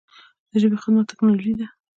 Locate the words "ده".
1.59-1.67